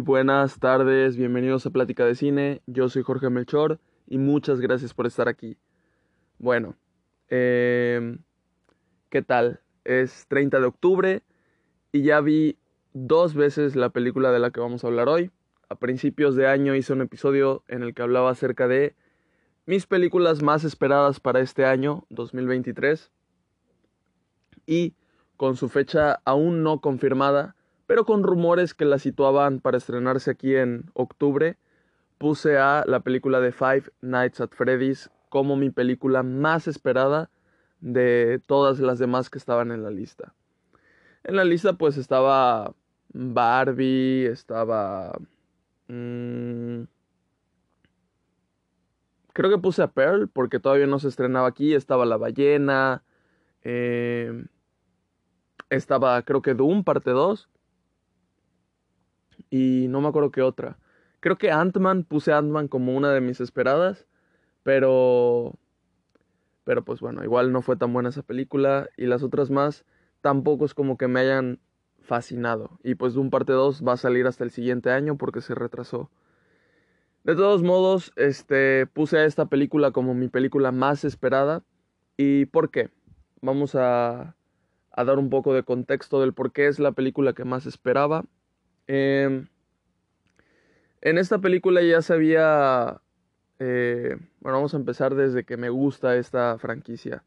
[0.00, 2.62] Buenas tardes, bienvenidos a Plática de Cine.
[2.66, 5.56] Yo soy Jorge Melchor y muchas gracias por estar aquí.
[6.38, 6.76] Bueno,
[7.28, 8.16] eh,
[9.10, 9.60] ¿qué tal?
[9.84, 11.22] Es 30 de octubre
[11.92, 12.58] y ya vi
[12.92, 15.30] dos veces la película de la que vamos a hablar hoy.
[15.68, 18.94] A principios de año hice un episodio en el que hablaba acerca de
[19.66, 23.12] mis películas más esperadas para este año, 2023.
[24.66, 24.94] Y
[25.36, 27.54] con su fecha aún no confirmada,
[27.86, 31.56] pero con rumores que la situaban para estrenarse aquí en octubre,
[32.18, 37.30] puse a la película de Five Nights at Freddy's como mi película más esperada
[37.80, 40.34] de todas las demás que estaban en la lista.
[41.24, 42.74] En la lista pues estaba
[43.12, 45.12] Barbie, estaba...
[45.88, 46.84] Mmm,
[49.32, 53.02] creo que puse a Pearl porque todavía no se estrenaba aquí, estaba La Ballena,
[53.62, 54.46] eh,
[55.68, 57.50] estaba creo que Doom parte 2
[59.54, 60.78] y no me acuerdo qué otra.
[61.20, 64.04] Creo que Ant-Man, puse Ant-Man como una de mis esperadas,
[64.64, 65.54] pero...
[66.64, 69.84] Pero pues bueno, igual no fue tan buena esa película y las otras más
[70.22, 71.60] tampoco es como que me hayan
[72.00, 72.80] fascinado.
[72.82, 76.10] Y pues Doom parte 2 va a salir hasta el siguiente año porque se retrasó.
[77.22, 81.62] De todos modos, este, puse a esta película como mi película más esperada.
[82.16, 82.90] ¿Y por qué?
[83.40, 84.34] Vamos a,
[84.90, 88.24] a dar un poco de contexto del por qué es la película que más esperaba
[88.86, 89.46] eh,
[91.00, 93.00] en esta película ya sabía...
[93.58, 97.22] Eh, bueno, vamos a empezar desde que me gusta esta franquicia.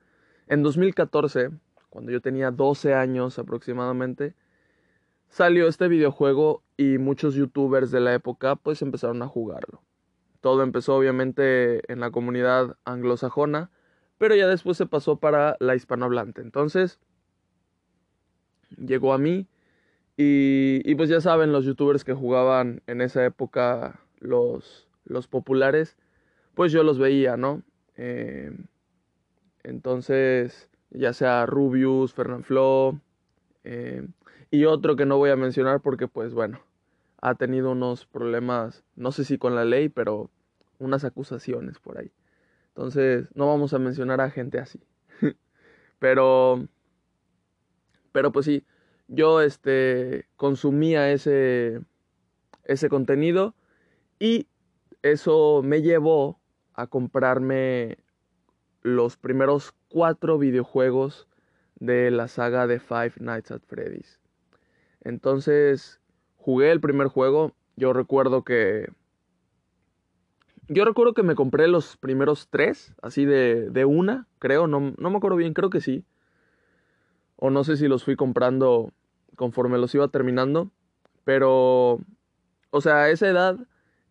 [0.47, 1.51] En 2014,
[1.89, 4.35] cuando yo tenía 12 años aproximadamente,
[5.29, 9.81] salió este videojuego y muchos youtubers de la época pues empezaron a jugarlo.
[10.41, 13.71] Todo empezó obviamente en la comunidad anglosajona,
[14.17, 16.41] pero ya después se pasó para la hispanohablante.
[16.41, 16.99] Entonces,
[18.77, 19.47] llegó a mí
[20.19, 25.95] y, pues ya saben, los youtubers que jugaban en esa época, los, los populares,
[26.55, 27.61] pues yo los veía, ¿no?
[27.97, 28.51] Eh,
[29.63, 32.99] entonces, ya sea Rubius, Fernanfloo,
[33.63, 34.07] eh,
[34.49, 36.61] y otro que no voy a mencionar porque, pues bueno,
[37.21, 40.31] ha tenido unos problemas, no sé si con la ley, pero
[40.79, 42.11] unas acusaciones por ahí.
[42.69, 44.79] Entonces, no vamos a mencionar a gente así.
[45.99, 46.67] pero,
[48.11, 48.63] pero pues sí,
[49.07, 51.81] yo este, consumía ese,
[52.65, 53.55] ese contenido
[54.19, 54.47] y
[55.01, 56.39] eso me llevó
[56.73, 57.97] a comprarme
[58.81, 61.27] los primeros cuatro videojuegos
[61.79, 64.19] de la saga de Five Nights at Freddy's.
[65.01, 65.99] Entonces
[66.35, 67.53] jugué el primer juego.
[67.75, 68.89] Yo recuerdo que.
[70.69, 75.09] Yo recuerdo que me compré los primeros tres, así de, de una, creo, no, no
[75.09, 76.03] me acuerdo bien, creo que sí.
[77.37, 78.91] O no sé si los fui comprando
[79.35, 80.69] conforme los iba terminando.
[81.23, 81.99] Pero,
[82.71, 83.57] o sea, a esa edad,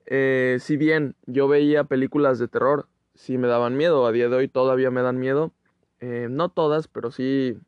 [0.06, 4.06] eh, si bien yo veía películas de terror, sí me daban miedo.
[4.06, 5.52] A día de hoy todavía me dan miedo.
[6.00, 7.58] Eh, no todas, pero sí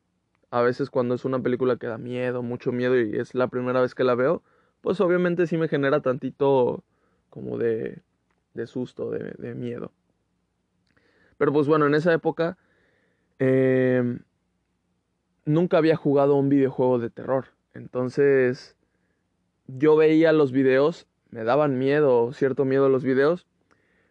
[0.50, 3.80] a veces cuando es una película que da miedo, mucho miedo y es la primera
[3.80, 4.42] vez que la veo,
[4.80, 6.84] pues obviamente sí me genera tantito
[7.30, 8.02] como de,
[8.54, 9.92] de susto, de, de miedo.
[11.36, 12.56] Pero pues bueno, en esa época
[13.38, 14.18] eh,
[15.48, 17.46] nunca había jugado un videojuego de terror.
[17.74, 18.76] Entonces,
[19.66, 23.46] yo veía los videos, me daban miedo, cierto miedo los videos,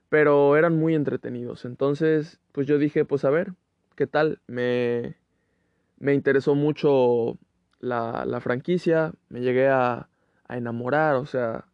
[0.09, 1.65] pero eran muy entretenidos.
[1.65, 3.53] Entonces, pues yo dije, pues a ver,
[3.95, 4.39] ¿qué tal?
[4.47, 5.15] Me,
[5.99, 7.37] me interesó mucho
[7.79, 10.09] la, la franquicia, me llegué a,
[10.47, 11.65] a enamorar, o sea,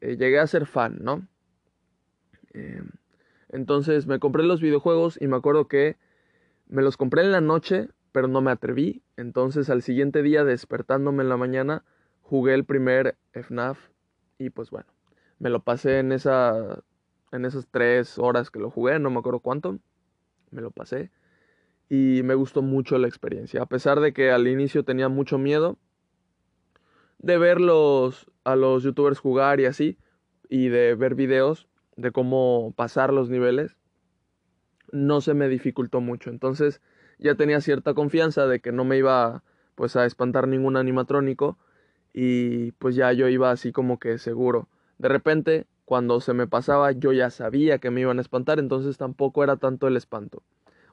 [0.00, 1.26] eh, llegué a ser fan, ¿no?
[2.54, 2.82] Eh,
[3.50, 5.96] entonces me compré los videojuegos y me acuerdo que
[6.68, 9.02] me los compré en la noche pero no me atreví.
[9.16, 11.84] Entonces al siguiente día despertándome en la mañana
[12.22, 13.78] jugué el primer FNAF
[14.38, 14.88] y pues bueno,
[15.38, 16.82] me lo pasé en esa
[17.32, 19.78] en esas tres horas que lo jugué, no me acuerdo cuánto,
[20.50, 21.10] me lo pasé
[21.90, 25.78] y me gustó mucho la experiencia, a pesar de que al inicio tenía mucho miedo
[27.18, 27.58] de ver
[28.44, 29.98] a los youtubers jugar y así
[30.48, 33.76] y de ver videos de cómo pasar los niveles,
[34.92, 36.30] no se me dificultó mucho.
[36.30, 36.80] Entonces,
[37.18, 39.42] ya tenía cierta confianza de que no me iba
[39.74, 41.56] pues a espantar ningún animatrónico
[42.12, 44.68] y pues ya yo iba así como que seguro.
[44.98, 48.98] De repente, cuando se me pasaba, yo ya sabía que me iban a espantar, entonces
[48.98, 50.42] tampoco era tanto el espanto.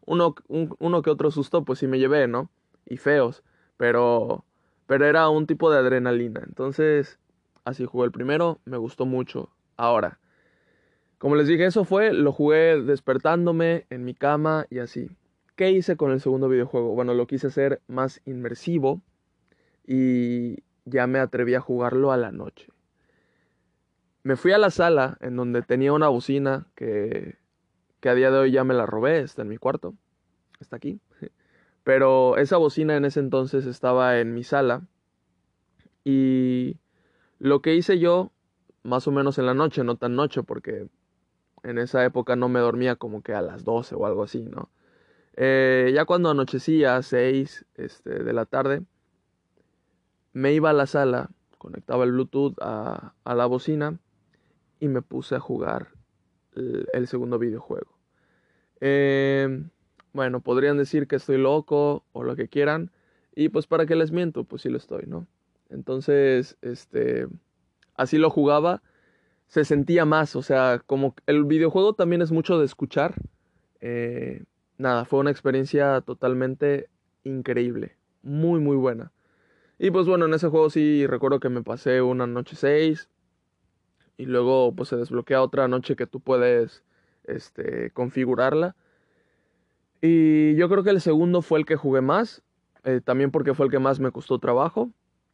[0.06, 2.50] Uno, uno que otro susto, pues sí me llevé, ¿no?
[2.86, 3.44] Y feos,
[3.77, 4.45] pero,
[4.86, 6.42] pero era un tipo de adrenalina.
[6.45, 7.19] Entonces,
[7.63, 9.50] así jugué el primero, me gustó mucho.
[9.77, 10.19] Ahora,
[11.18, 15.10] como les dije, eso fue, lo jugué despertándome en mi cama y así.
[15.56, 16.94] ¿Qué hice con el segundo videojuego?
[16.96, 19.02] Bueno, lo quise hacer más inmersivo
[19.88, 22.68] y ya me atreví a jugarlo a la noche.
[24.24, 27.38] me fui a la sala en donde tenía una bocina que,
[28.02, 29.94] que a día de hoy ya me la robé, está en mi cuarto,
[30.60, 31.00] está aquí.
[31.84, 34.81] Pero esa bocina en ese entonces estaba en mi sala
[36.04, 36.78] y
[37.40, 38.31] lo que hice yo,
[38.84, 40.88] más o menos en la noche, no tan noche, porque
[41.63, 44.69] en esa época no me dormía como que a las 12 o algo así, ¿no?
[45.36, 48.84] Eh, ya cuando anochecía, 6 este, de la tarde,
[50.34, 54.00] me iba a la sala, conectaba el Bluetooth a, a la bocina
[54.80, 55.90] y me puse a jugar
[56.56, 57.98] el, segundo videojuego.
[58.80, 59.70] Em,
[60.14, 62.92] bueno, podrían decir que estoy loco o lo que quieran.
[63.36, 65.28] Y pues para qué les miento, pues sí lo estoy, ¿no?
[65.70, 67.28] Entonces, este,
[67.96, 68.82] así lo jugaba,
[69.48, 73.16] se sentía más, o sea, como el videojuego también es mucho de escuchar.
[73.82, 74.44] Eh,
[74.77, 76.89] nada, fue una experiencia totalmente
[77.24, 79.12] increíble, muy, muy buena.
[79.77, 83.10] Y pues bueno, en ese juego sí recuerdo que me pasé una noche 6,
[84.18, 86.83] y luego pues se desbloquea otra noche que tú puedes
[87.25, 88.75] este, configurarla.
[90.01, 92.44] Y yo creo que el segundo fue el que jugué más,
[92.83, 94.92] eh, también porque fue el que más me costó trabajo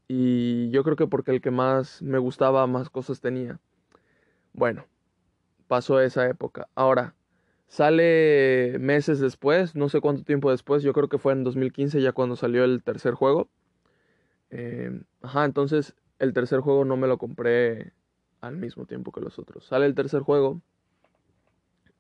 [0.08, 3.60] y yo creo que porque el que más me gustaba, más cosas tenía.
[4.54, 4.86] Bueno,
[5.68, 6.68] pasó esa época.
[6.76, 7.16] Ahora,
[7.72, 12.12] sale meses después, no sé cuánto tiempo después, yo creo que fue en 2015 ya
[12.12, 13.48] cuando salió el tercer juego.
[14.50, 14.92] Eh,
[15.22, 17.94] ajá, entonces el tercer juego no me lo compré
[18.42, 19.68] al mismo tiempo que los otros.
[19.68, 20.60] Sale el tercer juego,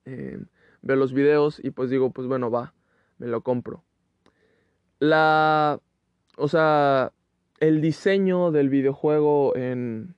[0.04, 0.44] eh,
[0.82, 2.74] veo los videos y pues digo, pues bueno, va,
[3.18, 3.82] me lo compro.
[5.00, 5.80] La,
[6.36, 7.14] o sea,
[7.62, 10.16] el diseño del videojuego en,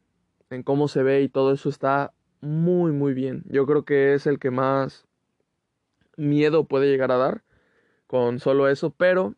[0.50, 2.12] en cómo se ve y todo eso está
[2.42, 3.44] muy, muy bien.
[3.50, 5.06] Yo creo que es el que más
[6.18, 7.44] miedo puede llegar a dar
[8.08, 9.36] con solo eso, pero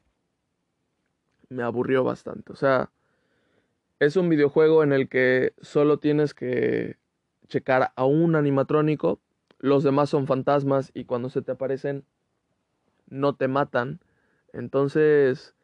[1.50, 2.52] me aburrió bastante.
[2.52, 2.92] O sea,
[4.00, 6.98] es un videojuego en el que solo tienes que
[7.48, 9.20] checar a un animatrónico,
[9.60, 12.04] los demás son fantasmas y cuando se te aparecen
[13.08, 14.00] no te matan.
[14.54, 15.56] Entonces,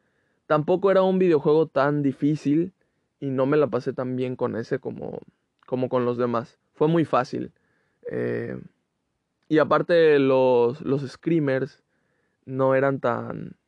[0.46, 2.72] tampoco era un videojuego tan difícil
[3.20, 5.20] y no me la pasé tan bien con ese como,
[5.66, 6.58] como con los demás.
[6.74, 7.52] Fue muy fácil.
[8.10, 8.58] Eh,
[9.52, 11.84] y aparte los, los screamers
[12.46, 13.58] no eran tan...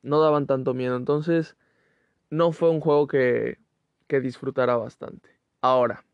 [0.00, 0.96] no daban tanto miedo.
[0.96, 1.58] Entonces,
[2.30, 3.58] no fue un juego que,
[4.06, 5.28] que disfrutara bastante.
[5.60, 6.06] Ahora,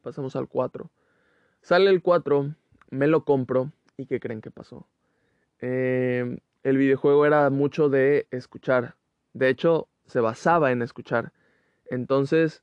[0.00, 0.90] pasamos al 4.
[1.60, 2.54] Sale el 4,
[2.88, 4.86] me lo compro y ¿qué creen que pasó?
[5.58, 8.96] Em, el videojuego era mucho de escuchar.
[9.34, 11.34] De hecho, se basaba en escuchar.
[11.84, 12.62] Entonces,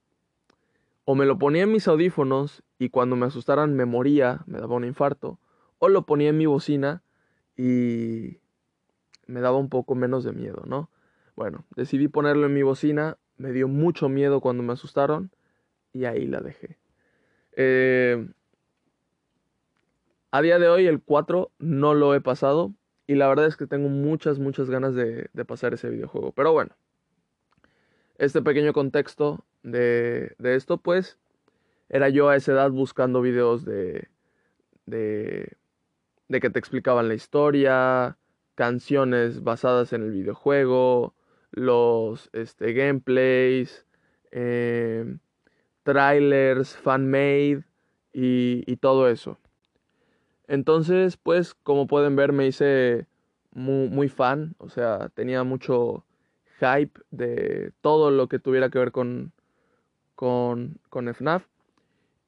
[1.05, 4.75] o me lo ponía en mis audífonos y cuando me asustaran me moría, me daba
[4.75, 5.39] un infarto,
[5.79, 7.03] o lo ponía en mi bocina
[7.55, 8.37] y
[9.25, 10.89] me daba un poco menos de miedo, ¿no?
[11.35, 15.31] Bueno, decidí ponerlo en mi bocina, me dio mucho miedo cuando me asustaron
[15.93, 16.77] y ahí la dejé.
[17.55, 18.27] Eh,
[20.31, 22.73] a día de hoy el 4 no lo he pasado
[23.07, 26.33] y la verdad es que tengo muchas, muchas ganas de, pasar ese videojuego.
[26.33, 26.75] Pero bueno,
[28.17, 31.17] este pequeño contexto de, de, esto pues
[31.89, 34.07] era yo a esa edad buscando videos de,
[34.85, 35.57] de,
[36.27, 38.17] de que te explicaban la historia,
[38.55, 41.13] canciones basadas en el videojuego,
[41.51, 43.85] los este, gameplays,
[44.31, 45.17] eh,
[45.83, 47.63] trailers, fan-made
[48.13, 49.39] y, y, todo eso.
[50.47, 53.07] Entonces, pues, como pueden ver, me hice
[53.51, 56.03] muy, muy, fan, o sea, tenía mucho
[56.59, 59.33] hype de todo lo que tuviera que ver con,
[60.15, 61.45] con, con FNAF.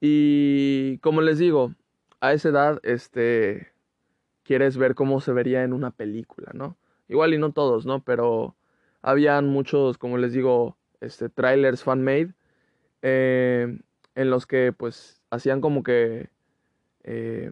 [0.01, 1.73] Y como les digo,
[2.21, 3.73] a esa edad, este,
[4.43, 6.77] quieres ver cómo se vería en una película, ¿no?
[7.07, 8.03] Igual y no todos, ¿no?
[8.03, 8.55] Pero
[9.01, 12.33] habían muchos, como les digo, este, trailers fan-made,
[13.01, 13.79] eh,
[14.15, 16.29] en los que pues hacían como que
[17.03, 17.51] eh,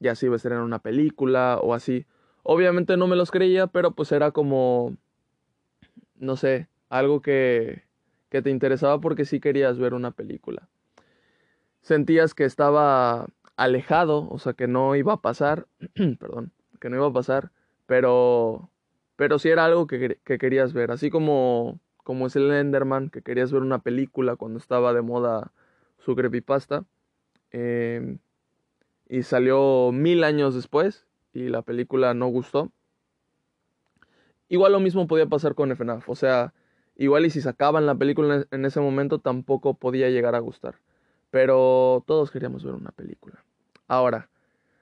[0.00, 2.06] ya se iba a ser en una película o así.
[2.42, 4.96] Obviamente no me los creía, pero pues era como,
[6.16, 7.82] no sé, algo que,
[8.30, 10.68] que te interesaba porque sí querías ver una película.
[11.82, 15.66] Sentías que estaba alejado, o sea, que no iba a pasar,
[16.18, 17.50] perdón, que no iba a pasar,
[17.86, 18.70] pero
[19.16, 23.52] pero sí era algo que, querías ver, así como, como es el Enderman, que querías
[23.52, 25.52] ver una película cuando estaba de moda
[25.98, 26.84] su creepypasta.
[27.52, 28.18] Em,
[29.08, 32.72] y salió mil años después y la película no gustó.
[34.48, 36.52] Igual lo mismo podía pasar con FNAF, o sea,
[36.96, 40.76] igual y si sacaban la película en ese momento tampoco podía llegar a gustar.
[41.32, 43.42] Pero todos queríamos ver una película.
[43.88, 44.28] Ahora,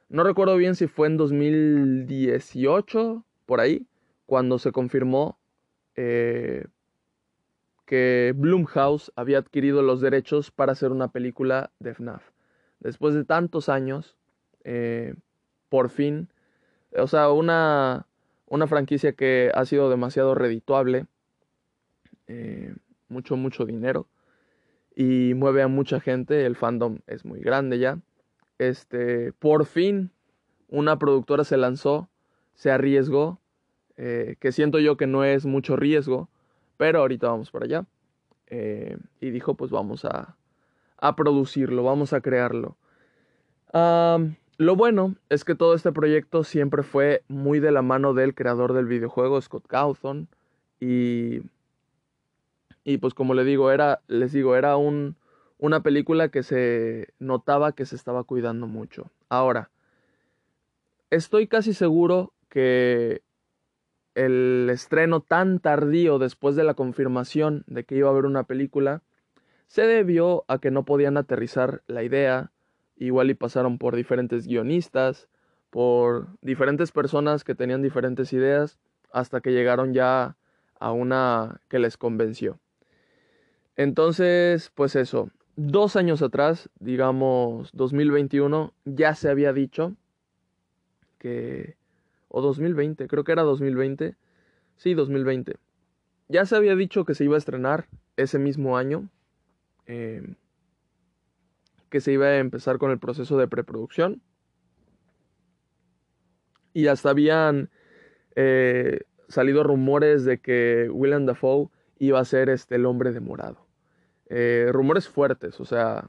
[0.09, 3.87] no recuerdo bien si fue en 2018, por ahí,
[4.26, 5.38] cuando se confirmó
[5.95, 6.66] eh,
[7.87, 12.25] que Blumhouse había adquirido los derechos para hacer una película de FNAF.
[12.80, 14.16] Después de tantos años,
[14.64, 15.14] eh,
[15.69, 16.30] por fin,
[16.97, 18.09] o sea, una,
[18.47, 21.07] una franquicia que ha sido demasiado redituable,
[22.26, 22.75] eh,
[23.09, 24.09] mucho, mucho dinero,
[24.94, 27.99] y mueve a mucha gente, el fandom es muy grande ya.
[28.59, 30.11] Este, por fin,
[30.68, 32.09] una productora se lanzó,
[32.54, 33.40] se arriesgó,
[33.97, 36.28] eh, que siento yo que no es mucho riesgo,
[36.76, 37.87] pero ahorita vamos para allá.
[38.49, 40.37] Eh, y dijo, pues vamos a,
[40.99, 42.76] a producirlo, vamos a crearlo.
[43.73, 48.73] lo bueno es que todo este proyecto siempre fue muy de la mano del creador
[48.75, 50.28] del videojuego, Scott Cawthon.
[50.80, 51.42] Y,
[52.84, 55.16] y pues como le digo, era, les digo, era un,
[55.58, 59.10] una película que se notaba que se estaba cuidando mucho.
[59.28, 59.70] Ahora,
[61.10, 63.22] estoy casi seguro que
[64.14, 69.02] el estreno tan tardío después de la confirmación de que iba a haber una película
[69.66, 72.50] se debió a que no podían aterrizar la idea,
[72.96, 75.28] igual y pasaron por diferentes guionistas,
[75.70, 78.80] por diferentes personas que tenían diferentes ideas,
[79.12, 80.37] hasta que llegaron ya
[80.80, 82.58] a una que les convenció.
[83.80, 89.96] Entonces, pues eso, dos años atrás, digamos 2021, ya se había dicho
[91.16, 91.78] que
[92.28, 94.16] o 2020, creo que era 2020.
[94.76, 95.54] Sí, 2020.
[96.28, 97.87] Ya se había dicho que se iba a estrenar
[98.18, 99.08] ese mismo año,
[99.87, 100.34] em,
[101.88, 104.20] que se iba a empezar con el proceso de preproducción.
[106.75, 107.70] Y hasta habían
[108.37, 113.60] eh, salido rumores de que William Dafoe iba a ser este, el hombre de morado.
[114.30, 116.08] Eh, rumores fuertes, o sea,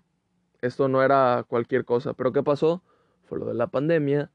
[0.62, 2.14] esto no era cualquier cosa.
[2.14, 2.84] Pero ¿qué pasó?
[3.26, 4.32] Fue lo de la pandemia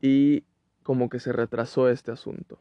[0.00, 0.44] y
[0.82, 2.60] como que se retrasó este asunto.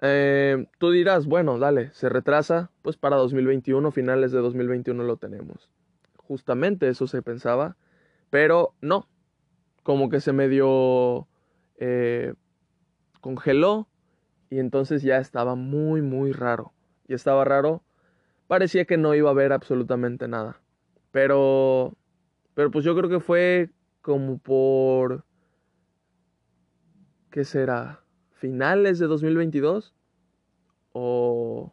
[0.00, 5.70] Eh, tú dirás, bueno, dale, se retrasa, pues para 2021, finales de 2021 lo tenemos.
[6.16, 7.76] Justamente eso se pensaba,
[8.30, 9.08] pero no,
[9.82, 11.28] como que se medio
[11.76, 12.34] eh,
[13.20, 13.88] congeló
[14.50, 16.72] y entonces ya estaba muy, muy raro.
[17.06, 17.82] Y estaba raro,
[18.54, 20.60] parecía que no iba a haber absolutamente nada.
[21.10, 21.96] Pero,
[22.54, 23.70] pero pues yo creo que fue
[24.00, 25.24] como por
[27.32, 28.04] ¿qué será?
[28.30, 29.92] ¿Finales de 2022?
[30.92, 31.72] O...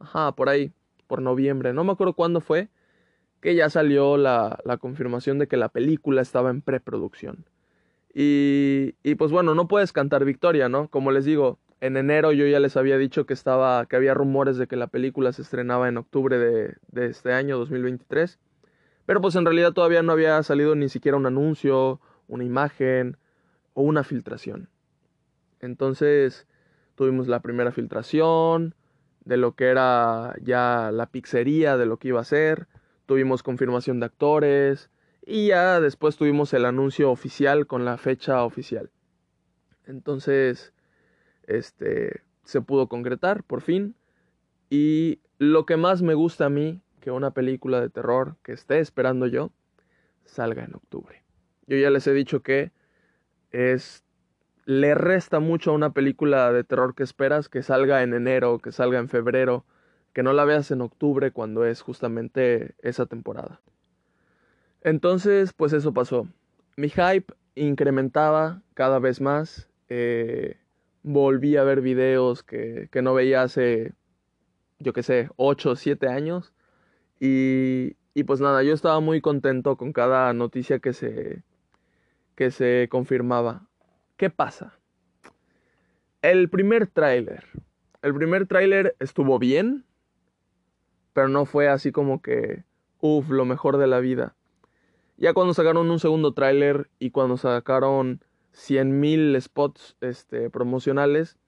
[0.00, 0.72] Ajá, por ahí,
[1.06, 1.72] por noviembre.
[1.72, 2.68] No me acuerdo cuándo fue
[3.40, 7.44] que ya salió la, la confirmación de que la película estaba en preproducción.
[8.12, 10.88] Y, y pues bueno, no puedes cantar victoria, ¿no?
[10.88, 14.58] Como les digo, en enero yo ya les había dicho que estaba, que había rumores
[14.58, 18.38] de que la película se estrenaba en octubre de, este año 2023.
[19.06, 23.16] Pero pues en realidad todavía no había salido ni siquiera un anuncio, una imagen,
[23.72, 24.68] o una filtración.
[25.60, 26.46] Entonces
[26.96, 28.74] tuvimos la primera filtración
[29.24, 32.68] de lo que era ya la pizzería, de lo que iba a ser,
[33.06, 34.90] tuvimos confirmación de actores
[35.24, 38.90] y ya después tuvimos el anuncio oficial con la fecha oficial.
[39.86, 40.72] Entonces,
[41.56, 43.94] este se pudo concretar por fin
[44.70, 48.78] y lo que más me gusta a mí que una película de terror que esté
[48.80, 49.50] esperando yo
[50.24, 51.22] salga en octubre.
[51.66, 52.72] Yo ya les he dicho que
[53.50, 54.04] es
[54.64, 58.70] le resta mucho a una película de terror que esperas que salga en enero, que
[58.70, 59.64] salga en febrero,
[60.12, 63.60] que no la veas en octubre cuando es justamente esa temporada.
[64.82, 66.28] Entonces, pues eso pasó.
[66.76, 69.68] Mi hype incrementaba cada vez más.
[69.88, 70.59] Eh,
[71.02, 73.92] volví a ver videos que, que no veía hace,
[74.78, 76.52] yo qué sé, 8 o 7 años.
[77.18, 81.42] Y, y pues nada, yo estaba muy contento con cada noticia que se,
[82.34, 83.68] que se confirmaba.
[84.16, 84.78] ¿Qué pasa?
[86.22, 87.44] El primer tráiler.
[88.02, 89.84] El primer tráiler estuvo bien,
[91.12, 92.64] pero no fue así como que,
[93.00, 94.34] uff, lo mejor de la vida.
[95.16, 101.38] Ya cuando sacaron un segundo tráiler y cuando sacaron 100.000 spots este, promocionales,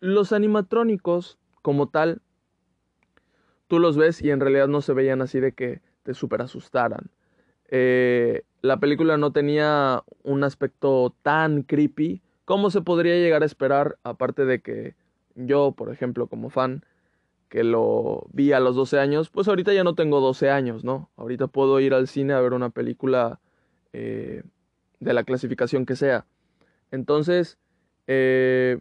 [0.00, 2.22] los animatrónicos como tal,
[3.66, 7.10] tú los ves y en realidad no se veían así de que te super asustaran.
[7.70, 13.98] Eh, la película no tenía un aspecto tan creepy como se podría llegar a esperar,
[14.04, 14.94] aparte de que
[15.34, 16.82] yo, por ejemplo, como fan,
[17.50, 21.10] que lo vi a los 12 años, pues ahorita ya no tengo 12 años, ¿no?
[21.16, 23.38] Ahorita puedo ir al cine a ver una película
[23.92, 24.42] eh,
[25.00, 26.26] de la clasificación que sea.
[26.90, 27.58] Entonces,
[28.06, 28.78] eh,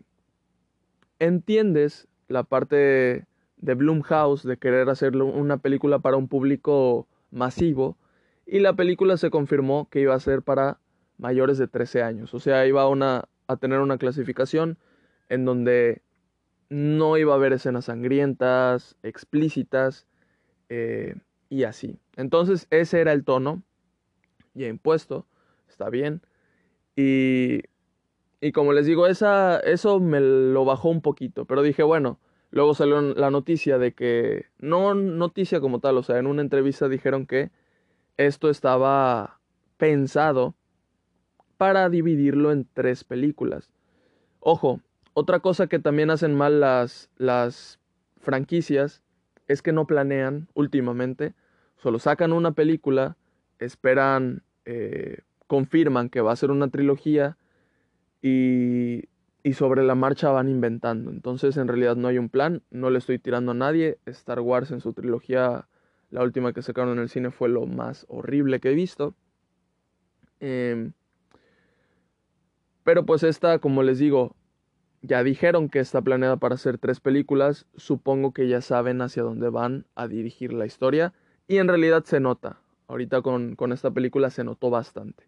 [1.20, 3.26] entiendes la parte
[3.58, 7.98] de Bloomhouse de querer hacer una película para un público masivo,
[8.46, 10.80] y la película se confirmó que iba a ser para
[11.18, 12.34] mayores de 13 años.
[12.34, 14.78] O sea, iba a, una, a tener una clasificación
[15.28, 16.02] en donde
[16.70, 20.08] no iba a haber escenas sangrientas, explícitas
[20.70, 21.16] eh,
[21.50, 22.00] y así.
[22.16, 23.64] Entonces ese era el tono
[24.58, 25.26] ya impuesto,
[25.70, 26.22] está bien.
[26.96, 27.62] Y,
[28.42, 32.20] y como les digo, esa, eso me lo bajó un poquito, pero dije, bueno,
[32.52, 36.90] luego salió la noticia de que, no noticia como tal, o sea, en una entrevista
[36.90, 37.52] dijeron que
[38.18, 39.40] esto estaba
[39.78, 40.56] pensado
[41.58, 43.72] para dividirlo en tres películas.
[44.40, 44.82] Ojo,
[45.14, 47.80] otra cosa que también hacen mal las, las
[48.20, 49.04] franquicias
[49.48, 51.34] es que no planean últimamente,
[51.78, 53.18] solo sacan una película,
[53.60, 57.38] esperan, eh, confirman que va a ser una trilogía
[58.22, 59.04] y,
[59.54, 61.10] sobre la marcha van inventando.
[61.10, 63.98] Entonces en realidad no hay un plan, no le estoy tirando a nadie.
[64.06, 65.70] Star Wars en su trilogía,
[66.12, 69.16] la última que sacaron en el cine fue lo más horrible que he visto.
[70.42, 70.92] Em,
[72.84, 74.36] pero pues esta, como les digo,
[75.02, 79.48] ya dijeron que está planeada para hacer tres películas, supongo que ya saben hacia dónde
[79.48, 81.14] van a dirigir la historia
[81.48, 85.28] y en realidad se nota, ahorita con, con esta película se notó bastante.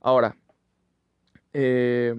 [0.00, 0.36] Ahora,
[1.52, 2.14] eh,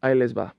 [0.00, 0.56] ahí les va.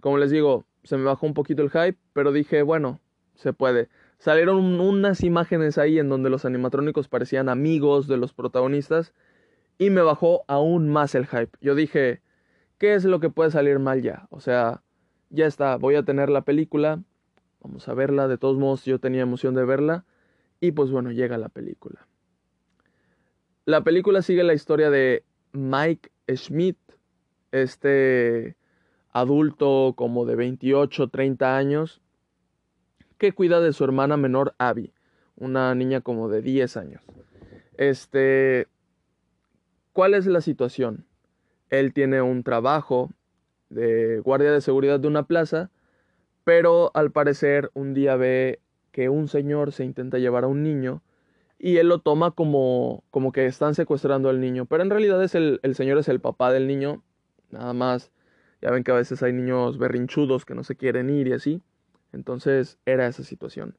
[0.00, 3.00] Como les digo, se me bajó un poquito el hype, pero dije, bueno,
[3.34, 3.88] se puede.
[4.18, 9.14] Salieron unas imágenes ahí en donde los animatrónicos parecían amigos de los protagonistas
[9.78, 11.56] y me bajó aún más el hype.
[11.60, 12.22] Yo dije,
[12.78, 14.26] ¿qué es lo que puede salir mal ya?
[14.30, 14.82] O sea,
[15.30, 17.02] ya está, voy a tener la película,
[17.60, 20.04] vamos a verla, de todos modos yo tenía emoción de verla
[20.60, 22.06] y pues bueno, llega la película.
[23.64, 26.78] La película sigue la historia de Mike Schmidt,
[27.52, 28.56] este
[29.10, 32.00] adulto como de 28, 30 años,
[33.18, 34.92] que cuida de su hermana menor Abby,
[35.36, 37.02] una niña como de 10 años.
[37.76, 38.68] Este,
[39.92, 41.06] ¿cuál es la situación?
[41.70, 43.10] Él tiene un trabajo
[43.68, 45.70] de guardia de seguridad de una plaza,
[46.44, 48.60] pero al parecer un día ve
[48.98, 51.02] que un señor se intenta llevar a un niño
[51.56, 55.36] y él lo toma como, como que están secuestrando al niño, pero en realidad es
[55.36, 57.04] el, el señor es el papá del niño,
[57.52, 58.10] nada más,
[58.60, 61.62] ya ven que a veces hay niños berrinchudos que no se quieren ir y así,
[62.12, 63.78] entonces era esa situación.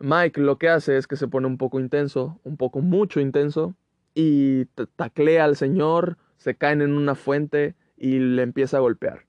[0.00, 3.76] Mike lo que hace es que se pone un poco intenso, un poco mucho intenso,
[4.12, 4.64] y
[4.96, 9.25] taclea al señor, se caen en una fuente y le empieza a golpear.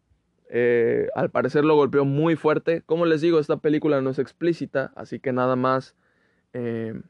[0.50, 2.82] Eh, al parecer lo golpeó muy fuerte.
[2.86, 5.96] Como les digo, esta película no es explícita, así que nada más
[6.54, 7.02] eh,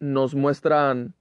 [0.00, 1.14] nos muestran,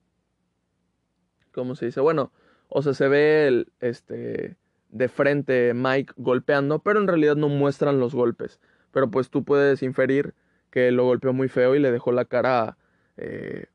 [1.51, 2.01] ¿cómo se dice?
[2.01, 2.31] Bueno,
[2.67, 4.57] o sea, se ve el, este,
[4.89, 8.59] de frente Mike golpeando, pero en realidad no muestran los golpes.
[8.91, 10.33] Pero pues tú puedes inferir
[10.71, 12.77] que lo golpeó muy feo y le dejó la cara
[13.17, 13.67] eh,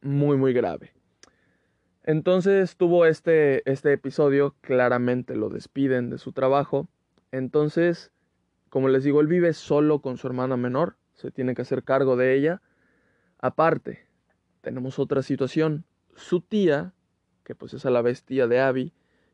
[0.00, 0.93] muy, muy grave.
[2.06, 6.86] Entonces tuvo este, este episodio, claramente lo despiden de su trabajo.
[7.32, 8.12] Entonces,
[8.68, 12.16] como les digo, él vive solo con su hermana menor, se tiene que hacer cargo
[12.16, 12.60] de ella.
[13.38, 14.06] Aparte,
[14.60, 15.84] tenemos otra situación.
[16.14, 16.92] Su tía,
[17.42, 18.92] que pues es a la vez tía de Abby,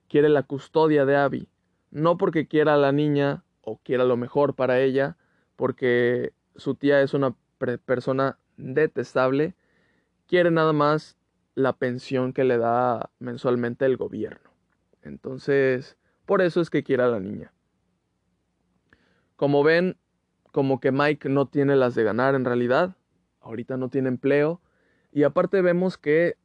[0.08, 1.48] quiere la custodia de Abby.
[1.90, 5.16] No porque quiera a la niña o quiera lo mejor para ella,
[5.56, 7.34] porque su tía es una
[7.84, 9.54] persona detestable,
[10.28, 11.16] quiere nada más
[11.54, 14.50] la pensión que le da mensualmente el gobierno.
[15.02, 17.52] Entonces, por eso es que quiere a la niña.
[19.36, 19.96] Como ven,
[20.52, 22.96] como que Mike no tiene las de ganar en realidad,
[23.40, 24.60] ahorita no tiene empleo,
[25.12, 26.36] y aparte vemos que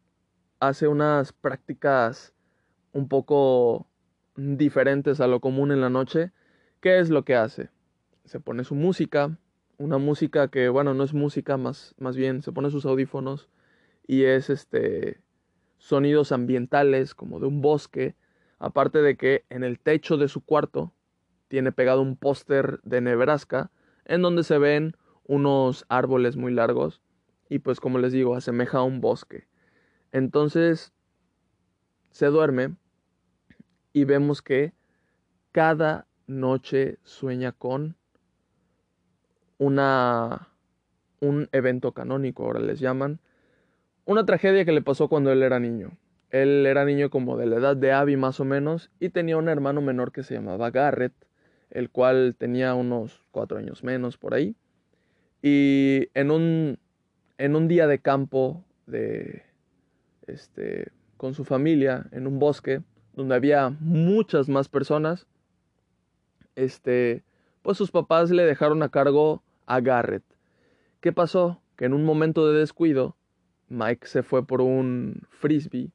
[0.60, 2.34] hace unas prácticas
[2.94, 3.88] un poco
[4.36, 6.32] diferentes a lo común en la noche.
[6.80, 7.70] ¿Qué es lo que hace?
[8.24, 9.38] Se pone su música,
[9.78, 13.50] una música que, bueno, no es música, más, más bien se pone sus audífonos
[14.08, 15.22] y es este
[15.78, 18.16] sonidos ambientales como de un bosque,
[18.60, 20.94] aparte de que en el techo de su cuarto
[21.48, 23.72] tiene pegado un póster de Nebraska
[24.06, 27.02] en donde se ven unos árboles muy largos
[27.50, 29.48] y pues como les digo, asemeja a un bosque.
[30.12, 30.94] Entonces
[32.12, 32.76] se duerme
[33.94, 34.74] y vemos que
[35.52, 37.96] cada noche sueña con
[39.58, 40.50] una
[41.22, 43.20] un evento canónico, ahora les llaman,
[44.06, 45.98] una tragedia que le pasó cuando él era niño.
[46.30, 49.50] Él era niño como de la edad de Abby más o menos y tenía un
[49.50, 51.14] hermano menor que se llamaba Garrett,
[51.70, 54.56] el cual tenía unos cuatro años menos por ahí.
[55.42, 56.80] Y en un,
[57.38, 59.44] en un día de campo de,
[60.28, 62.82] este, con su familia en un bosque
[63.14, 65.28] donde había muchas más personas,
[66.56, 67.24] este,
[67.62, 70.24] pues sus papás le dejaron a cargo a Garrett.
[71.00, 71.62] ¿Qué pasó?
[71.76, 73.16] Que en un momento de descuido
[73.70, 75.92] Mike se fue por un frisbee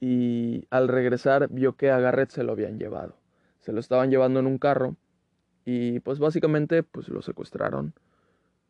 [0.00, 3.16] y al regresar vio que a Garrett se lo habían llevado.
[3.60, 4.96] se lo estaban llevando en un carro
[5.64, 7.92] y pues básicamente pues lo secuestraron.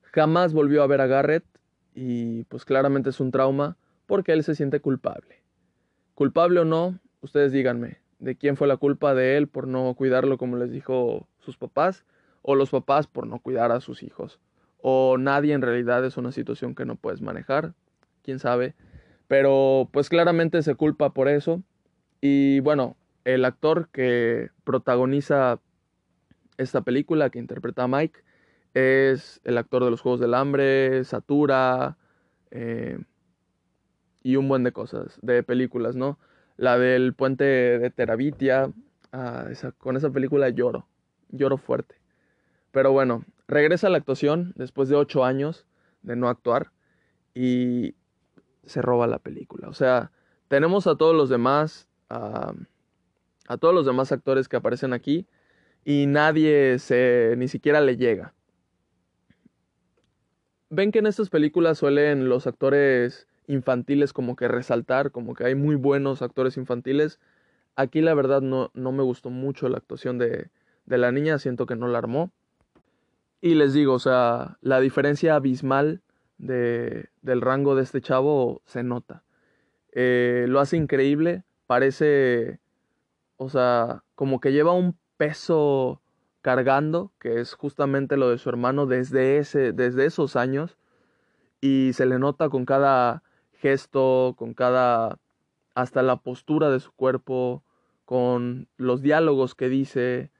[0.02, 1.44] Jamás volvió a ver a Garrett
[1.94, 5.42] y pues claramente es un trauma porque él se siente culpable.
[6.14, 10.38] Culpable o no, ustedes díganme, ¿de quién fue la culpa de él por no cuidarlo
[10.38, 12.04] como les dijo sus papás?
[12.42, 14.40] ¿O los papás por no cuidar a sus hijos?
[14.80, 17.74] ¿O nadie en realidad es una situación que no puedes manejar?
[18.28, 18.74] ¿Quién sabe?
[19.26, 21.62] Pero pues claramente se culpa por eso.
[22.20, 25.60] Y bueno, el actor que protagoniza
[26.58, 28.20] esta película, que interpreta a Mike,
[28.74, 31.96] es el actor de los Juegos del Hambre, Satura
[32.50, 32.98] eh,
[34.22, 36.18] y un buen de cosas, de películas, ¿no?
[36.58, 38.70] La del puente de Terabitia,
[39.10, 39.46] ah,
[39.78, 40.86] con esa película lloro,
[41.30, 41.94] lloro fuerte.
[42.72, 45.64] Pero bueno, regresa a la actuación después de ocho años
[46.02, 46.72] de no actuar
[47.34, 47.94] y
[48.68, 49.68] se roba la película.
[49.68, 50.12] O sea,
[50.48, 52.54] tenemos a todos los demás, a
[53.60, 55.26] todos los demás actores que aparecen aquí
[55.84, 58.34] y nadie se, ni siquiera le llega
[60.70, 65.54] ven que en estas películas suelen los actores infantiles como que resaltar, como que hay
[65.54, 67.18] muy buenos actores infantiles.
[67.76, 70.50] Aquí la verdad no, no me gustó mucho la actuación de,
[70.86, 72.30] de la niña, siento que no la armó.
[73.40, 76.02] Y les digo, o sea, la diferencia abismal
[76.38, 79.22] de, del rango de este chavo se nota.
[79.92, 82.60] Eh, lo hace increíble, parece,
[83.36, 86.00] o sea, como que lleva un peso
[86.40, 90.78] cargando, que es justamente lo de su hermano desde, ese, desde esos años,
[91.60, 93.22] y se le nota con cada
[93.52, 95.18] gesto, con cada,
[95.74, 97.64] hasta la postura de su cuerpo,
[98.04, 100.30] con los diálogos que dice,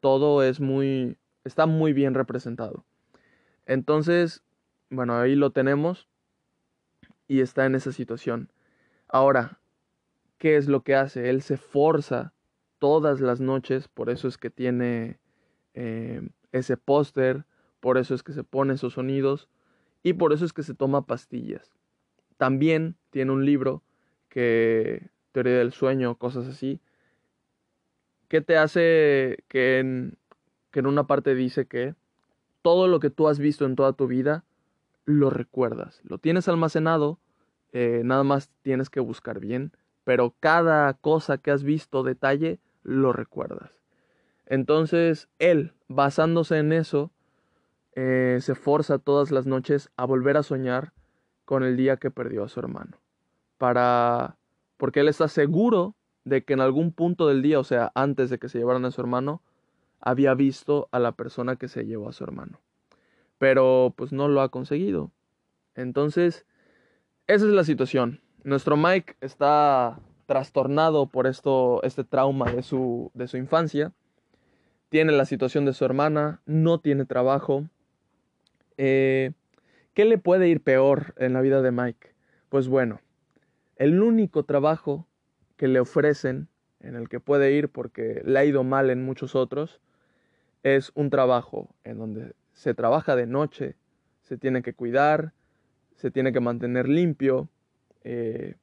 [0.00, 2.84] todo es muy, está muy bien representado.
[3.66, 4.42] Entonces,
[4.90, 6.08] bueno, ahí lo tenemos
[7.26, 8.50] y está en esa situación.
[9.08, 9.60] Ahora,
[10.38, 11.30] ¿qué es lo que hace?
[11.30, 12.32] Él se forza
[12.78, 15.18] todas las noches, por eso es que tiene
[15.74, 17.44] eh, ese póster,
[17.80, 19.48] por eso es que se pone esos sonidos
[20.02, 21.72] y por eso es que se toma pastillas.
[22.36, 23.82] También tiene un libro
[24.28, 26.80] que, teoría del sueño, cosas así,
[28.28, 30.18] que te hace que en,
[30.70, 31.94] que en una parte dice que
[32.62, 34.44] todo lo que tú has visto en toda tu vida
[35.08, 37.18] lo recuerdas, lo tienes almacenado,
[37.72, 39.72] eh, nada más tienes que buscar bien,
[40.04, 43.70] pero cada cosa que has visto, detalle, lo recuerdas.
[44.44, 47.10] Entonces él, basándose en eso,
[47.94, 50.92] eh, se forza todas las noches a volver a soñar
[51.46, 52.98] con el día que perdió a su hermano.
[53.56, 54.36] Para.
[54.76, 58.38] porque él está seguro de que en algún punto del día, o sea, antes de
[58.38, 59.40] que se llevaran a su hermano,
[60.00, 62.60] había visto a la persona que se llevó a su hermano.
[63.38, 65.10] Pero pues no lo ha conseguido.
[65.74, 66.44] Entonces,
[67.26, 68.20] esa es la situación.
[68.44, 73.92] Nuestro Mike está trastornado por esto, este trauma de su, de su infancia
[74.88, 77.68] tiene la situación de su hermana, no tiene trabajo.
[78.76, 79.32] Eh,
[79.94, 82.14] ¿Qué le puede ir peor en la vida de Mike?
[82.48, 83.00] Pues bueno,
[83.76, 85.06] el único trabajo
[85.56, 86.48] que le ofrecen,
[86.80, 89.80] en el que puede ir porque le ha ido mal en muchos otros,
[90.62, 93.76] es un trabajo en donde se trabaja de noche,
[94.22, 95.32] se tiene que cuidar,
[95.94, 97.48] se tiene que mantener limpio.
[98.02, 98.56] Eh,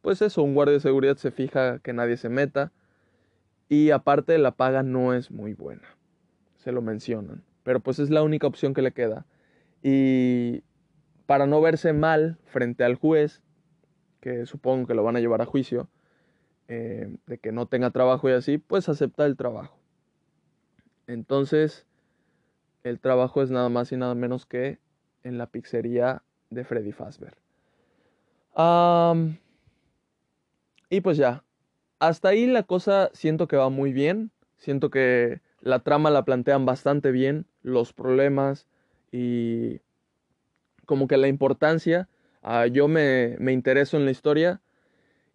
[0.00, 2.72] pues eso, un guardia de seguridad se fija que nadie se meta
[3.68, 5.86] y aparte la paga no es muy buena.
[6.56, 7.44] Se lo mencionan.
[7.62, 9.26] Pero pues es la única opción que le queda.
[9.82, 10.62] Y
[11.26, 13.42] para no verse mal frente al juez,
[14.20, 15.90] que supongo que lo van a llevar a juicio,
[16.68, 19.78] eh, de que no tenga trabajo y así, pues acepta el trabajo.
[21.06, 21.86] Entonces,
[22.84, 24.78] el trabajo es nada más y nada menos que
[25.22, 27.34] en la pizzería de Freddy Fazbear.
[30.90, 31.42] y pues ya,
[31.98, 34.30] hasta ahí la cosa siento que va muy bien.
[34.58, 38.66] Siento que la trama la plantean bastante bien, los problemas
[39.10, 39.80] y
[40.86, 42.08] como que la importancia.
[42.42, 44.60] Ah, yo me, me intereso en la historia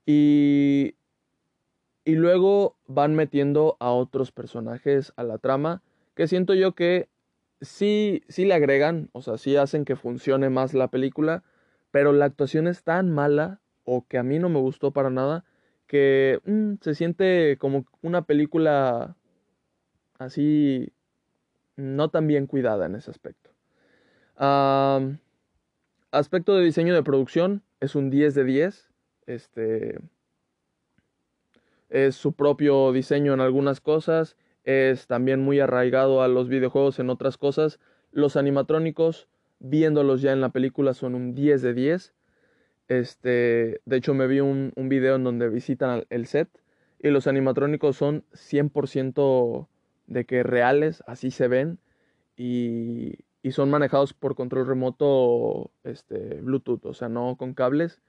[0.06, 0.96] y,
[2.06, 5.82] y luego van metiendo a otros personajes a la trama
[6.16, 7.10] que siento yo que
[7.62, 11.44] sí, sí le agregan, o sea, sí hacen que funcione más la película,
[11.92, 15.46] pero la actuación es tan mala o que a mí no me gustó para nada
[15.90, 19.18] que mm, se siente como una película
[20.20, 20.94] así
[21.76, 23.50] no tan bien cuidada en ese aspecto.
[26.12, 28.90] aspecto de diseño de producción es un 10 de 10.
[29.26, 30.00] Este
[31.90, 37.10] es su propio diseño en algunas cosas, es también muy arraigado a los videojuegos en
[37.10, 37.80] otras cosas.
[38.12, 39.28] Los animatrónicos,
[39.60, 42.14] viéndolos ya en la película, son un 10 de 10.
[42.88, 46.50] Este, de hecho, me vi un, un video en donde visitan el set
[47.00, 49.68] y los animatrónicos son 100%
[50.08, 51.80] de que reales, así se ven
[52.36, 58.02] y, y, son manejados por control remoto este, Bluetooth, o sea, no con cables.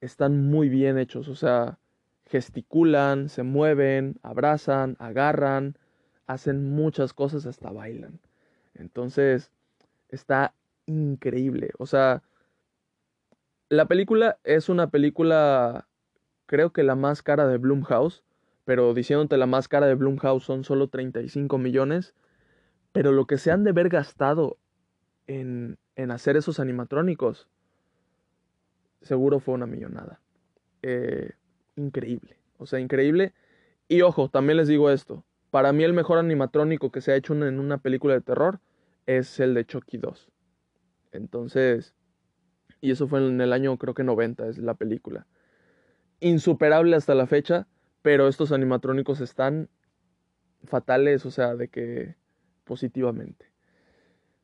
[0.00, 1.78] Están muy bien hechos, o sea,
[2.26, 5.76] gesticulan, se mueven, abrazan, agarran,
[6.26, 8.20] hacen muchas cosas, hasta bailan.
[8.74, 9.52] Entonces,
[10.08, 10.54] está
[10.86, 11.70] increíble.
[11.78, 12.22] O sea,
[13.68, 15.88] la película es una película,
[16.46, 18.22] creo que la más cara de Bloomhouse,
[18.64, 22.14] pero diciéndote la más cara de Bloomhouse son solo 35 millones.
[22.92, 24.56] Pero lo que se han de haber gastado
[25.26, 27.48] en, en hacer esos animatrónicos,
[29.02, 30.20] seguro fue una millonada.
[30.82, 31.32] Eh,
[31.76, 32.36] increíble.
[32.58, 33.32] O sea, increíble.
[33.88, 35.24] Y ojo, también les digo esto.
[35.50, 38.60] Para mí el mejor animatrónico que se ha hecho en una película de terror
[39.06, 40.30] es el de Chucky 2.
[41.12, 41.94] Entonces,
[42.80, 45.26] y eso fue en el año creo que 90 es la película.
[46.20, 47.66] Insuperable hasta la fecha,
[48.02, 49.68] pero estos animatrónicos están
[50.64, 52.16] fatales, o sea, de que
[52.64, 53.46] positivamente.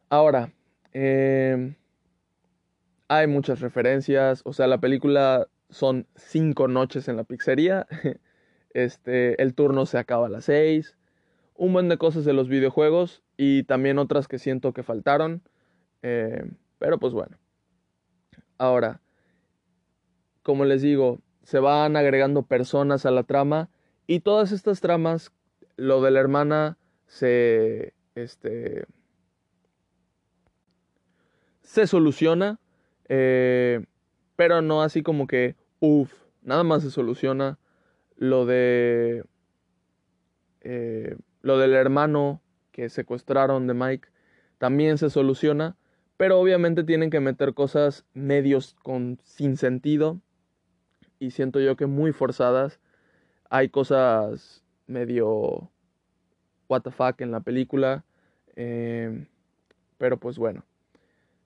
[0.09, 0.53] Ahora,
[0.93, 1.75] em,
[3.09, 7.87] hay muchas referencias, o sea, la película son cinco noches en la pizzería,
[8.75, 10.97] este, el turno se acaba a las seis,
[11.55, 15.43] un buen de cosas de los videojuegos y también otras que siento que faltaron.
[16.03, 16.45] Eh,
[16.79, 17.37] pero pues bueno.
[18.57, 19.01] Ahora,
[20.43, 23.69] como les digo, se van agregando personas a la trama
[24.07, 25.33] y todas estas tramas,
[25.77, 28.87] lo de la hermana se, este,
[31.63, 32.59] se soluciona,
[33.09, 33.85] eh,
[34.37, 36.13] pero no así como que, uff,
[36.43, 37.59] nada más se soluciona.
[38.17, 39.25] Lo de
[40.61, 44.09] eh, lo del hermano que secuestraron de Mike
[44.59, 45.77] también se soluciona,
[46.17, 50.21] pero obviamente tienen que meter cosas medios con sin sentido
[51.19, 52.81] y siento yo que muy forzadas.
[53.49, 55.71] Hay cosas medio
[56.69, 58.05] what the fuck en la película,
[58.55, 59.27] em,
[59.99, 60.65] pero pues bueno.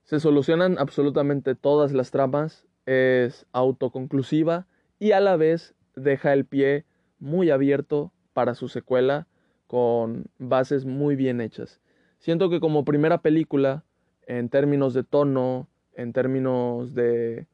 [0.05, 4.66] Se solucionan absolutamente todas las tramas, es autoconclusiva
[4.99, 6.85] y a la vez deja el pie
[7.18, 9.27] muy abierto para su secuela
[9.66, 11.81] con bases muy bien hechas.
[12.18, 13.85] Siento que como primera película,
[14.27, 17.47] en términos de tono, en términos de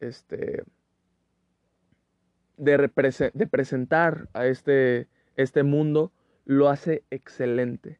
[0.00, 0.64] este
[2.60, 6.12] de, presentar a este, este mundo,
[6.44, 7.98] lo hace excelente.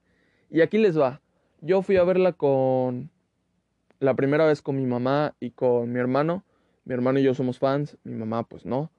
[0.51, 1.21] Y aquí les va.
[1.61, 3.11] Yo fui a verla con
[3.99, 6.45] la primera vez con mi mamá y con mi hermano.
[6.91, 8.91] Mi hermano y yo somos fans, mi mamá pues no.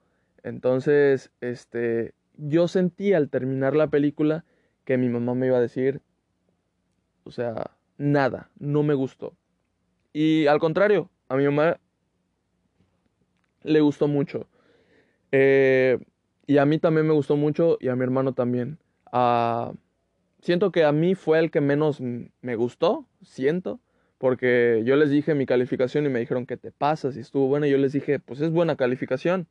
[0.42, 4.46] Entonces, este, yo sentí al terminar la película
[4.86, 6.00] que mi mamá me iba a decir,
[7.24, 9.36] o sea, nada, no me gustó.
[10.14, 11.80] Y al contrario, a mi mamá
[13.62, 14.46] le gustó mucho.
[15.30, 15.98] Eh,
[16.46, 18.78] y a mí también me gustó mucho y a mi hermano también.
[19.12, 19.74] Ah,
[20.40, 23.80] siento que a mí fue el que menos me gustó, siento,
[24.22, 27.66] porque yo les dije mi calificación y me dijeron que te pasa si estuvo buena.
[27.66, 29.48] Yo les dije, pues es buena calificación.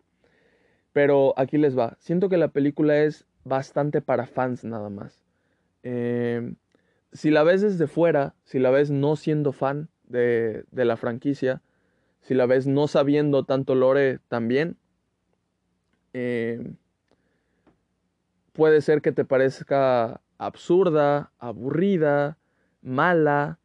[0.93, 1.97] Pero aquí les va.
[1.99, 5.25] Siento que la película es bastante para fans nada más.
[5.83, 6.55] Em,
[7.11, 11.61] si la ves desde fuera, si la ves no siendo fan de, de la franquicia,
[12.21, 14.77] si la ves no sabiendo tanto lore también,
[16.13, 16.77] em,
[18.53, 22.37] puede ser que te parezca absurda, aburrida,
[22.81, 23.59] mala,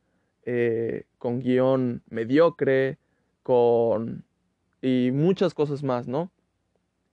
[0.47, 2.99] eh, con guion mediocre,
[3.43, 4.25] con...
[4.81, 6.31] y muchas cosas más, ¿no?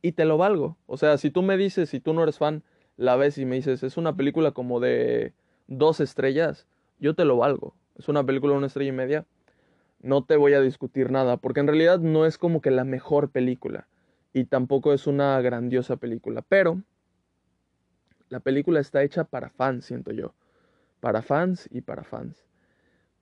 [0.03, 0.77] Y te lo valgo.
[0.85, 2.63] O sea, si tú me dices, si tú no eres fan,
[2.95, 5.33] la ves y me dices, es una película como de
[5.67, 6.67] dos estrellas,
[6.99, 7.75] yo te lo valgo.
[7.97, 9.25] Es una película de una estrella y media.
[9.99, 13.31] No te voy a discutir nada, porque en realidad no es como que la mejor
[13.31, 13.87] película.
[14.31, 16.43] Y tampoco es una grandiosa película.
[16.47, 16.83] Pero
[18.29, 20.35] la película está hecha para fans, siento yo.
[20.99, 22.43] Para fans y para fans.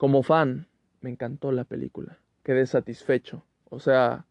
[0.01, 0.65] Como fan,
[1.01, 2.17] me encantó la película.
[2.41, 3.45] Quedé satisfecho.
[3.69, 4.25] O sea,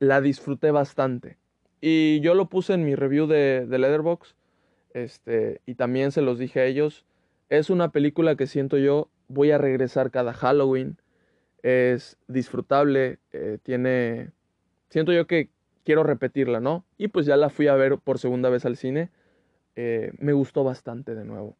[0.00, 1.38] la disfruté bastante.
[1.80, 4.36] Y yo lo puse en mi review de, de Letterboxd.
[4.92, 7.06] Este, y también se los dije a ellos.
[7.48, 10.98] Es una película que siento yo voy a regresar cada Halloween.
[11.62, 13.18] Es disfrutable.
[13.32, 14.30] Eh, tiene.
[14.90, 15.48] Siento yo que
[15.86, 16.84] quiero repetirla, ¿no?
[16.98, 19.08] Y pues ya la fui a ver por segunda vez al cine.
[19.74, 21.56] Eh, me gustó bastante de nuevo.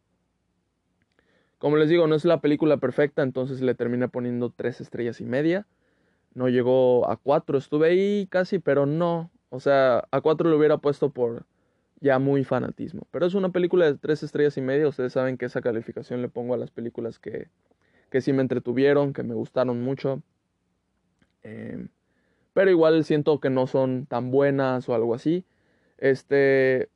[1.61, 5.25] Como les digo, no es la película perfecta, entonces le terminé poniendo tres estrellas y
[5.25, 5.67] media.
[6.33, 9.29] No llegó a cuatro, estuve ahí casi, pero no.
[9.49, 11.45] O sea, a cuatro lo hubiera puesto por
[11.99, 13.05] ya muy fanatismo.
[13.11, 14.87] Pero es una película de tres estrellas y media.
[14.87, 17.49] Ustedes saben que esa calificación le pongo a las películas que,
[18.09, 20.23] que sí me entretuvieron, que me gustaron mucho.
[21.43, 21.89] Em,
[22.53, 25.45] pero igual siento que no son tan buenas o algo así.
[25.99, 26.89] Este.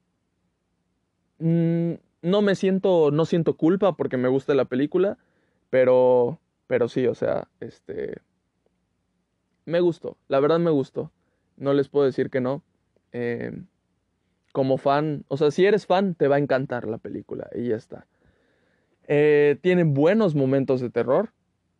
[1.37, 1.93] Mm,
[2.25, 3.11] no me siento.
[3.11, 5.17] No siento culpa porque me gusta la película.
[5.69, 6.39] Pero.
[6.67, 8.17] Pero sí, o sea, este.
[9.65, 10.17] Me gustó.
[10.27, 11.11] La verdad me gustó.
[11.57, 12.63] No les puedo decir que no.
[13.11, 13.51] Eh,
[14.51, 17.75] como fan, o sea, si eres fan, te va a encantar la película y ya
[17.75, 18.07] está.
[19.07, 21.31] Eh, tiene buenos momentos de terror.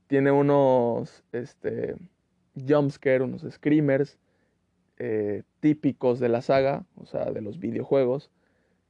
[0.08, 1.96] Tiene unos este,
[2.56, 4.20] jumpscare, unos screamers
[4.98, 8.30] eh, típicos de la saga, o sea, de los videojuegos,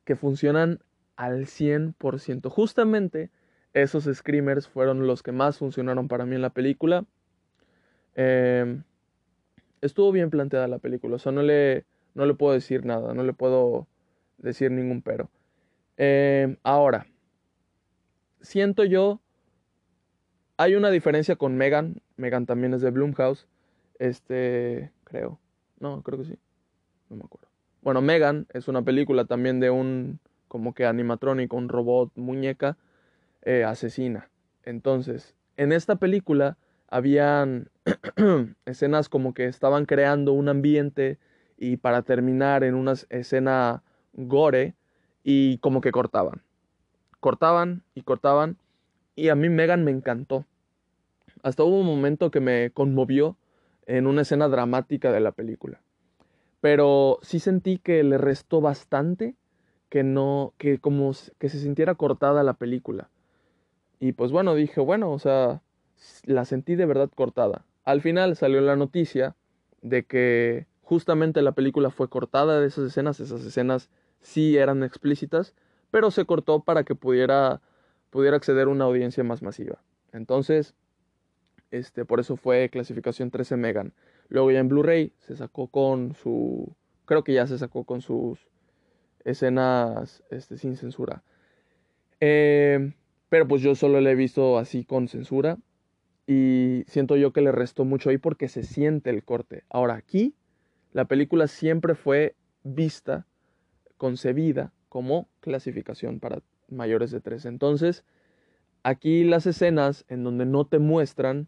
[0.03, 0.79] que funcionan
[1.15, 2.49] al 100%.
[2.49, 3.29] Justamente
[3.73, 7.05] esos screamers fueron los que más funcionaron para mí en la película.
[8.15, 8.83] Em,
[9.81, 13.23] estuvo bien planteada la película, o sea, no le, no le puedo decir nada, no
[13.23, 13.87] le puedo
[14.37, 15.29] decir ningún pero.
[15.97, 17.07] Em, ahora,
[18.41, 19.19] siento yo,
[20.57, 23.47] hay una diferencia con Megan, Megan también es de Bloomhouse,
[23.99, 25.39] este, creo,
[25.79, 26.39] no, creo que sí,
[27.09, 27.49] no me acuerdo.
[27.81, 30.19] Bueno, Megan es una película también de un,
[30.55, 32.77] como que animatrónico, un robot muñeca
[33.41, 34.29] eh, asesina.
[34.63, 36.55] Entonces, en esta película
[36.87, 37.69] habían
[38.65, 41.19] escenas como que estaban creando un ambiente
[41.57, 44.75] y para terminar en una escena gore
[45.25, 46.41] y como que cortaban.
[47.19, 48.55] Cortaban y cortaban
[49.13, 50.45] y a mí Megan me encantó.
[51.43, 53.35] Hasta hubo un momento que me conmovió
[53.87, 55.81] en una escena dramática de la película.
[56.61, 59.35] Pero sí sentí que le restó bastante
[59.89, 63.09] que no que como que se sintiera cortada la película.
[63.99, 65.61] Y pues bueno, dije, bueno, o sea,
[66.25, 67.65] la sentí de verdad cortada.
[67.83, 69.35] Al final salió la noticia
[69.81, 73.89] de que justamente la película fue cortada de esas escenas, esas escenas
[74.21, 75.53] sí eran explícitas,
[75.91, 77.61] pero se cortó para que pudiera,
[78.09, 79.79] pudiera acceder a una audiencia más masiva.
[80.11, 80.73] Entonces,
[81.71, 83.93] este, por eso fue clasificación 13 Megan.
[84.29, 88.47] Luego ya en Blu-ray se sacó con su, creo que ya se sacó con sus
[89.25, 91.23] escenas este, sin censura.
[92.21, 92.93] Eh,
[93.29, 95.57] pero pues yo solo la he visto así con censura
[96.27, 99.63] y siento yo que le restó mucho ahí porque se siente el corte.
[99.69, 100.33] Ahora aquí,
[100.93, 103.25] la película siempre fue vista,
[103.97, 107.45] concebida como clasificación para mayores de tres.
[107.45, 108.05] Entonces,
[108.83, 111.47] aquí las escenas en donde no te muestran,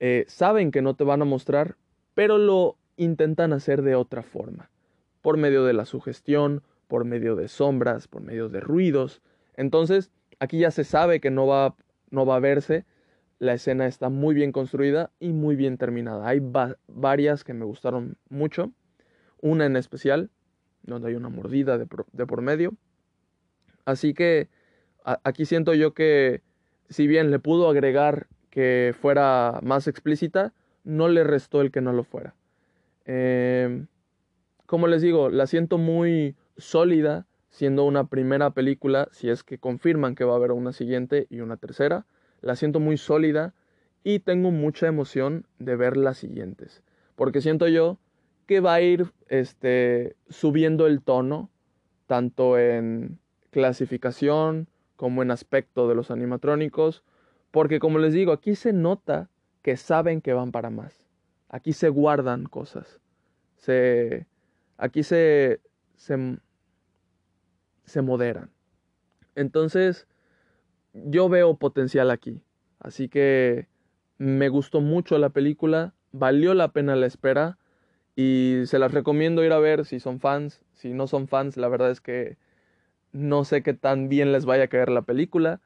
[0.00, 1.76] eh, saben que no te van a mostrar,
[2.14, 4.70] pero lo intentan hacer de otra forma,
[5.22, 9.22] por medio de la sugestión, por medio de sombras, por medio de ruidos.
[9.56, 11.76] Entonces, aquí ya se sabe que no va,
[12.10, 12.84] no va a verse,
[13.38, 16.26] la escena está muy bien construida y muy bien terminada.
[16.26, 16.42] Hay
[16.88, 18.72] varias que me gustaron mucho.
[19.40, 20.30] Una en especial,
[20.82, 22.74] donde hay una mordida de por, medio.
[23.84, 24.48] Así que
[25.04, 26.42] aquí siento yo que
[26.88, 31.92] si bien le pudo agregar que fuera más explícita, no le restó el que no
[31.92, 32.34] lo fuera.
[33.04, 33.86] Em,
[34.66, 40.14] como les digo, la siento muy sólida, siendo una primera película, si es que confirman
[40.14, 42.06] que va a haber una siguiente y una tercera
[42.40, 43.54] la siento muy sólida
[44.02, 46.82] y tengo mucha emoción de ver las siguientes,
[47.16, 47.98] porque siento yo
[48.46, 51.50] que va a ir este, subiendo el tono,
[52.06, 53.18] tanto en
[53.50, 57.04] clasificación como en aspecto de los animatrónicos,
[57.50, 59.28] porque como les digo, aquí se nota
[59.62, 61.06] que saben que van para más.
[61.48, 63.00] Aquí se guardan cosas.
[63.56, 64.26] Se,
[64.78, 65.60] aquí se,
[65.96, 66.38] se,
[67.90, 68.50] se moderan.
[69.34, 70.06] Entonces,
[70.92, 72.40] yo veo potencial aquí.
[72.78, 73.68] Así que
[74.18, 77.58] me gustó mucho la película, valió la pena la espera
[78.16, 80.62] y se las recomiendo ir a ver si son fans.
[80.74, 82.36] Si no son fans, la verdad es que
[83.12, 85.60] no sé qué tan bien les vaya a caer la película,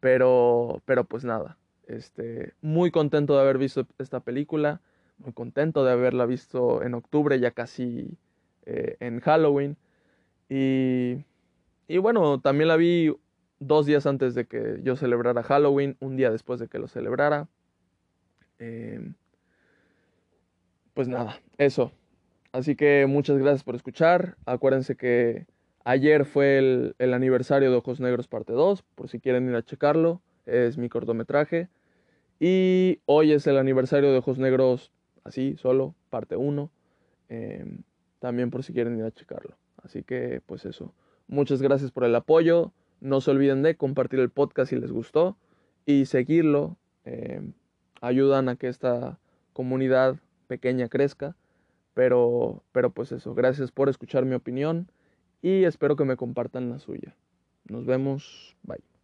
[0.00, 1.56] pero, pero pues nada.
[1.86, 4.80] Este, muy contento de haber visto esta película,
[5.18, 8.16] muy contento de haberla visto en octubre, ya casi
[8.66, 9.76] eh, en Halloween.
[10.48, 11.24] Y,
[11.90, 13.12] y bueno, también la vi
[13.58, 17.48] dos días antes de que yo celebrara Halloween, un día después de que lo celebrara.
[18.60, 19.14] Em,
[20.94, 21.90] pues nada, eso.
[22.52, 24.36] Así que muchas gracias por escuchar.
[24.46, 25.48] Acuérdense que
[25.82, 29.64] ayer fue el, el, aniversario de Ojos Negros parte 2, por si quieren ir a
[29.64, 30.22] checarlo.
[30.46, 31.70] Es mi cortometraje.
[32.38, 34.92] Y hoy es el aniversario de Ojos Negros,
[35.24, 36.70] así, solo, parte 1.
[37.30, 37.82] Em,
[38.20, 39.56] también por si quieren ir a checarlo.
[39.82, 40.94] Así que, pues eso.
[41.30, 42.72] Muchas gracias por el apoyo.
[43.00, 45.36] No se olviden de compartir el podcast si les gustó
[45.86, 46.76] y seguirlo.
[47.04, 47.52] Eh,
[48.00, 49.20] ayudan a que esta
[49.52, 50.16] comunidad
[50.48, 51.36] pequeña crezca.
[51.94, 54.90] Pero, pero pues eso, gracias por escuchar mi opinión
[55.40, 57.14] y espero que me compartan la suya.
[57.68, 58.99] Nos vemos, bye.